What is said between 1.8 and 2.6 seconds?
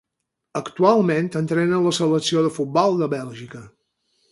la selecció de